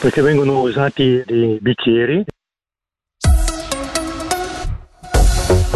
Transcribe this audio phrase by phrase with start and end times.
[0.00, 2.24] perché vengono usati dei bicchieri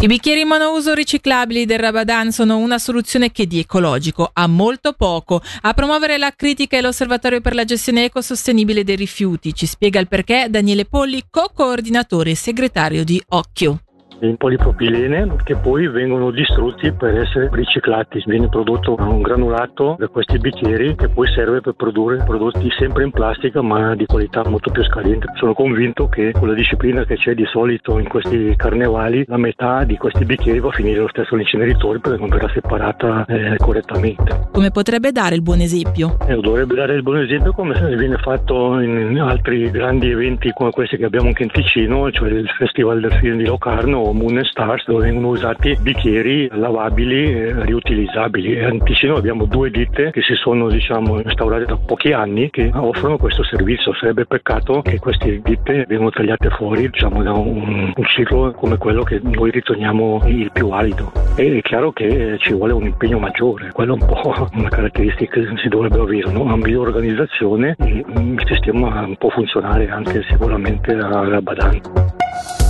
[0.00, 5.40] I bicchieri monouso riciclabili del Rabadan sono una soluzione che di ecologico ha molto poco.
[5.62, 9.54] A promuovere la critica è l'Osservatorio per la gestione ecosostenibile dei rifiuti.
[9.54, 13.80] Ci spiega il perché Daniele Polli, co-coordinatore e segretario di Occhio
[14.20, 18.22] in polipropilene che poi vengono distrutti per essere riciclati.
[18.26, 23.10] Viene prodotto un granulato da questi bicchieri che poi serve per produrre prodotti sempre in
[23.10, 25.26] plastica ma di qualità molto più scadente.
[25.34, 29.84] Sono convinto che con la disciplina che c'è di solito in questi carnevali la metà
[29.84, 34.48] di questi bicchieri va a finire lo stesso all'inceneritore perché non verrà separata eh, correttamente.
[34.52, 36.16] Come potrebbe dare il buon esempio?
[36.26, 40.96] Eh, dovrebbe dare il buon esempio come viene fatto in altri grandi eventi come questi
[40.96, 45.04] che abbiamo anche in Ticino, cioè il Festival del Film di Locarno Moon Stars dove
[45.04, 48.62] vengono usati bicchieri lavabili e riutilizzabili.
[48.62, 53.16] A Ticino abbiamo due ditte che si sono diciamo, instaurate da pochi anni che offrono
[53.16, 53.94] questo servizio.
[53.94, 59.02] Sarebbe peccato che queste ditte vengano tagliate fuori diciamo, da un, un ciclo come quello
[59.02, 61.12] che noi riteniamo il più valido.
[61.36, 65.40] E è chiaro che ci vuole un impegno maggiore, quello è un po' una caratteristica
[65.40, 66.42] che si dovrebbe avere, no?
[66.42, 72.63] una migliore organizzazione e il sistema può funzionare anche sicuramente alla badante.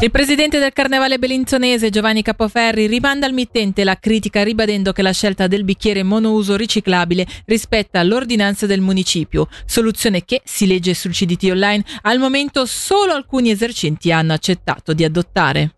[0.00, 5.10] Il presidente del Carnevale Bellinzonese Giovanni Capoferri rimanda al mittente la critica ribadendo che la
[5.10, 11.48] scelta del bicchiere monouso riciclabile rispetta l'ordinanza del municipio, soluzione che, si legge sul CDT
[11.50, 15.77] online, al momento solo alcuni esercenti hanno accettato di adottare.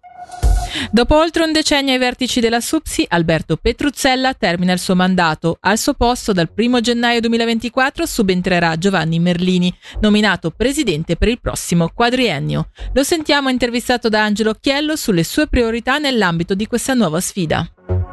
[0.90, 5.58] Dopo oltre un decennio ai vertici della SUPSI, Alberto Petruzzella termina il suo mandato.
[5.60, 11.90] Al suo posto, dal 1 gennaio 2024, subentrerà Giovanni Merlini, nominato presidente per il prossimo
[11.94, 12.70] quadriennio.
[12.92, 17.68] Lo sentiamo intervistato da Angelo Chiello sulle sue priorità nell'ambito di questa nuova sfida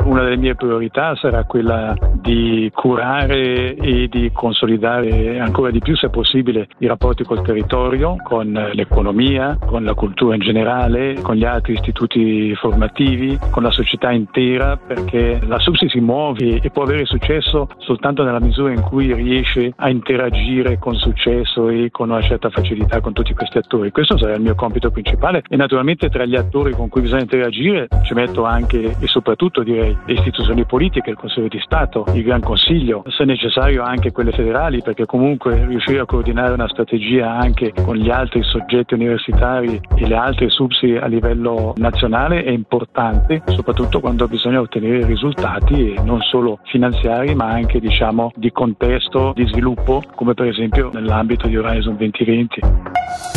[0.07, 6.09] una delle mie priorità sarà quella di curare e di consolidare ancora di più, se
[6.09, 11.73] possibile, i rapporti col territorio, con l'economia, con la cultura in generale, con gli altri
[11.73, 17.67] istituti formativi, con la società intera, perché la SUPSI si muove e può avere successo
[17.79, 23.01] soltanto nella misura in cui riesce a interagire con successo e con una certa facilità
[23.01, 23.91] con tutti questi attori.
[23.91, 27.87] Questo sarà il mio compito principale e naturalmente tra gli attori con cui bisogna interagire
[28.03, 32.41] ci metto anche e soprattutto direi le istituzioni politiche, il Consiglio di Stato, il Gran
[32.41, 37.95] Consiglio, se necessario anche quelle federali, perché comunque riuscire a coordinare una strategia anche con
[37.95, 44.27] gli altri soggetti universitari e le altre subsi a livello nazionale è importante, soprattutto quando
[44.27, 50.47] bisogna ottenere risultati non solo finanziari ma anche diciamo di contesto, di sviluppo, come per
[50.47, 53.36] esempio nell'ambito di Horizon 2020.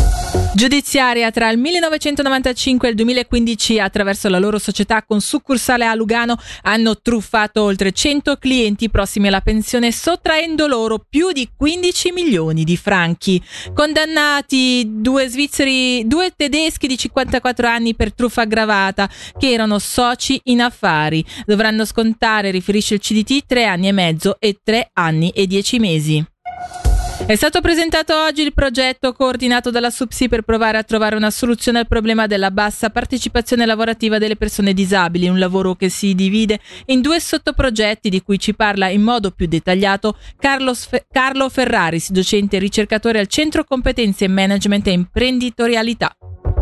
[0.53, 6.37] Giudiziaria tra il 1995 e il 2015 attraverso la loro società con succursale a Lugano
[6.61, 12.77] hanno truffato oltre 100 clienti prossimi alla pensione sottraendo loro più di 15 milioni di
[12.77, 13.41] franchi.
[13.73, 20.61] Condannati due svizzeri, due tedeschi di 54 anni per truffa aggravata che erano soci in
[20.61, 21.25] affari.
[21.45, 26.23] Dovranno scontare, riferisce il CDT, tre anni e mezzo e tre anni e dieci mesi.
[27.25, 31.79] È stato presentato oggi il progetto coordinato dalla SUPSI per provare a trovare una soluzione
[31.79, 36.99] al problema della bassa partecipazione lavorativa delle persone disabili, un lavoro che si divide in
[36.99, 42.59] due sottoprogetti di cui ci parla in modo più dettagliato Fe- Carlo Ferraris, docente e
[42.59, 46.13] ricercatore al Centro Competenze Management e Imprenditorialità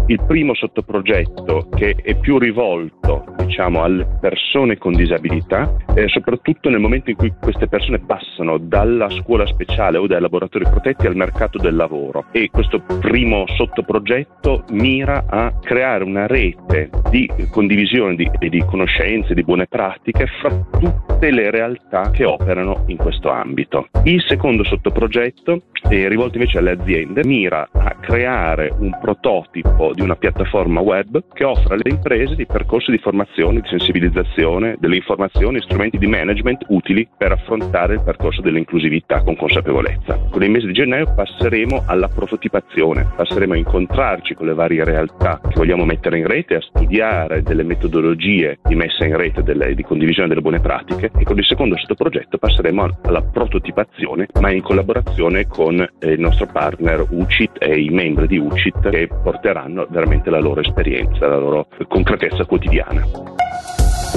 [0.10, 6.80] il primo sottoprogetto che è più rivolto diciamo, alle persone con disabilità, eh, soprattutto nel
[6.80, 11.58] momento in cui queste persone passano dalla scuola speciale o dai laboratori protetti al mercato
[11.58, 12.26] del lavoro.
[12.32, 19.44] E questo primo sottoprogetto mira a creare una rete di condivisione di, di conoscenze, di
[19.44, 20.50] buone pratiche fra
[20.80, 23.88] tutte le realtà che operano in questo ambito.
[24.04, 30.16] Il secondo sottoprogetto, eh, rivolto invece alle aziende, mira a creare un prototipo di una
[30.16, 35.62] piattaforma web che offre alle imprese dei percorsi di formazione, di sensibilizzazione, delle informazioni e
[35.62, 40.20] strumenti di management utili per affrontare il percorso dell'inclusività con consapevolezza.
[40.30, 45.40] Con il mese di gennaio passeremo alla prototipazione, passeremo a incontrarci con le varie realtà
[45.42, 49.84] che vogliamo mettere in rete, a studiare delle metodologie di messa in rete, delle, di
[49.84, 55.48] condivisione delle buone pratiche e con il secondo sottoprogetto passeremo alla prototipazione ma in collaborazione
[55.48, 60.40] con eh, il nostro partner UCIT e i membri di UCIT che porteranno veramente la
[60.40, 63.49] loro esperienza, la loro concretezza quotidiana.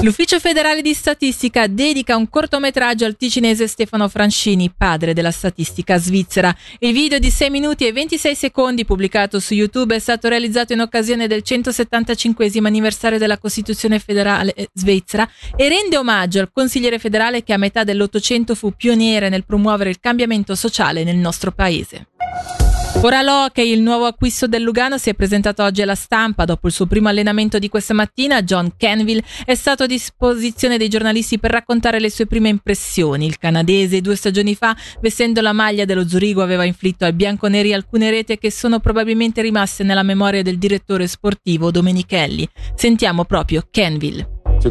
[0.03, 6.53] L'Ufficio federale di statistica dedica un cortometraggio al ticinese Stefano Francini, padre della statistica svizzera.
[6.81, 10.81] Il video di 6 minuti e 26 secondi pubblicato su YouTube è stato realizzato in
[10.81, 17.45] occasione del 175 anniversario della Costituzione federale eh, svizzera e rende omaggio al consigliere federale
[17.45, 22.09] che a metà dell'Ottocento fu pioniere nel promuovere il cambiamento sociale nel nostro paese.
[23.05, 26.45] Ora Loche, il nuovo acquisto del Lugano, si è presentato oggi alla stampa.
[26.45, 30.89] Dopo il suo primo allenamento di questa mattina, John Canville è stato a disposizione dei
[30.89, 33.27] giornalisti per raccontare le sue prime impressioni.
[33.27, 38.09] Il canadese due stagioni fa, vestendo la maglia dello Zurigo, aveva inflitto ai bianconeri alcune
[38.09, 42.49] reti che sono probabilmente rimaste nella memoria del direttore sportivo Domenichelli.
[42.77, 44.29] Sentiamo proprio Canville.
[44.47, 44.69] Uh,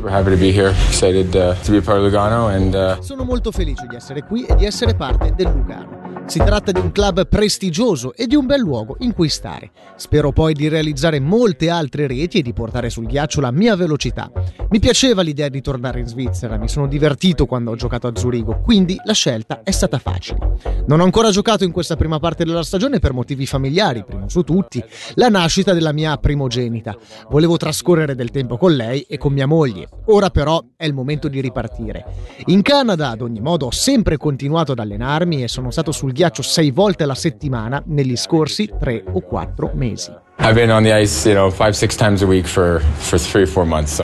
[2.77, 3.01] uh...
[3.01, 6.00] Sono molto felice di essere qui e di essere parte del Lugano.
[6.25, 9.71] Si tratta di un club prestigioso e di un bel luogo in cui stare.
[9.97, 14.31] Spero poi di realizzare molte altre reti e di portare sul ghiaccio la mia velocità.
[14.69, 18.61] Mi piaceva l'idea di tornare in Svizzera, mi sono divertito quando ho giocato a Zurigo,
[18.61, 20.57] quindi la scelta è stata facile.
[20.87, 24.43] Non ho ancora giocato in questa prima parte della stagione per motivi familiari, primo su
[24.43, 24.81] tutti,
[25.15, 26.95] la nascita della mia primogenita.
[27.29, 29.89] Volevo trascorrere del tempo con lei e con mia moglie.
[30.05, 32.05] Ora però è il momento di ripartire.
[32.45, 36.41] In Canada, ad ogni modo, ho sempre continuato ad allenarmi e sono stato sul ghiaccio
[36.41, 40.11] sei volte alla settimana negli scorsi tre o quattro mesi.
[40.39, 43.45] I've been on the ice, you know, five, six times a week for, for three,
[43.45, 43.95] four months.
[43.97, 44.01] So.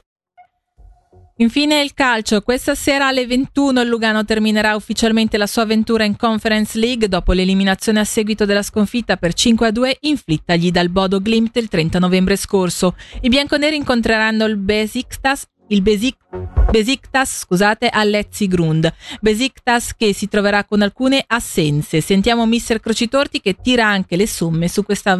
[1.40, 2.40] Infine il calcio.
[2.42, 7.32] Questa sera alle 21 il Lugano terminerà ufficialmente la sua avventura in Conference League dopo
[7.32, 12.94] l'eliminazione a seguito della sconfitta per 5-2 inflittagli dal Bodo Glimt il 30 novembre scorso.
[13.22, 16.16] I bianconeri incontreranno il Besiktas il Besic,
[16.70, 18.92] Besiktas scusate, a Letzigrund.
[19.20, 22.00] Besiktas che si troverà con alcune assenze.
[22.00, 25.18] Sentiamo Mister Crocitorti che tira anche le somme su questa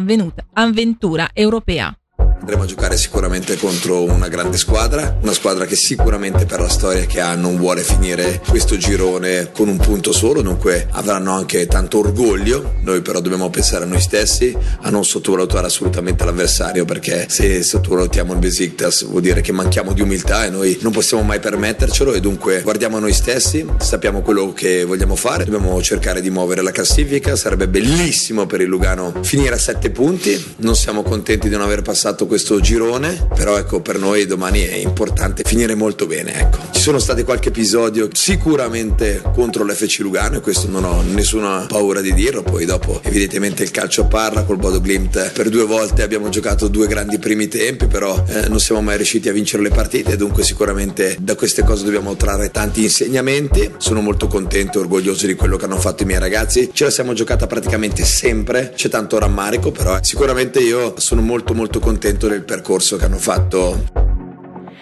[0.53, 1.98] avventura europea.
[2.39, 7.05] Andremo a giocare sicuramente contro una grande squadra, una squadra che sicuramente per la storia
[7.05, 11.99] che ha non vuole finire questo girone con un punto solo, dunque avranno anche tanto
[11.99, 12.75] orgoglio.
[12.81, 18.31] Noi però dobbiamo pensare a noi stessi, a non sottovalutare assolutamente l'avversario perché se sottovalutiamo
[18.31, 22.21] il Besiktas vuol dire che manchiamo di umiltà e noi non possiamo mai permettercelo e
[22.21, 26.71] dunque guardiamo a noi stessi, sappiamo quello che vogliamo fare, dobbiamo cercare di muovere la
[26.71, 31.65] classifica, sarebbe bellissimo per il Lugano finire a sette punti, non siamo contenti di non
[31.65, 36.39] aver passato questo girone, però ecco per noi domani è importante finire molto bene.
[36.39, 36.59] Ecco.
[36.71, 41.99] Ci sono stati qualche episodio sicuramente contro l'FC Lugano e questo non ho nessuna paura
[41.99, 46.29] di dirlo, poi dopo evidentemente il calcio parla col Bodo Glimt per due volte abbiamo
[46.29, 50.15] giocato due grandi primi tempi, però eh, non siamo mai riusciti a vincere le partite,
[50.15, 53.71] dunque sicuramente da queste cose dobbiamo trarre tanti insegnamenti.
[53.77, 56.69] Sono molto contento e orgoglioso di quello che hanno fatto i miei ragazzi.
[56.71, 61.79] Ce la siamo giocata praticamente sempre, c'è tanto rammarico, però sicuramente io sono molto molto
[61.79, 64.07] contento contento del percorso che hanno fatto.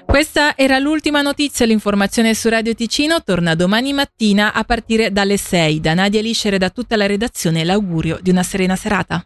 [0.05, 5.79] Questa era l'ultima notizia, l'informazione su Radio Ticino torna domani mattina a partire dalle 6.
[5.79, 9.23] Da Nadia Liscere e da tutta la redazione l'augurio di una serena serata.